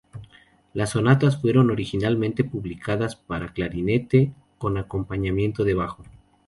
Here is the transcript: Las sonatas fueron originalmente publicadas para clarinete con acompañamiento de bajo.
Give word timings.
Las 0.73 0.89
sonatas 0.93 1.39
fueron 1.39 1.69
originalmente 1.69 2.43
publicadas 2.43 3.15
para 3.15 3.53
clarinete 3.53 4.33
con 4.57 4.79
acompañamiento 4.79 5.63
de 5.63 5.75
bajo. 5.75 6.03